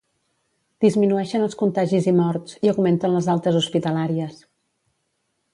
[0.85, 4.45] Disminueixen els contagis i morts, i augmenten les altes hospitalàries.